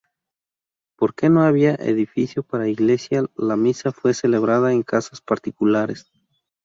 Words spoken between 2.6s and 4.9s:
iglesia la misa fue celebrada en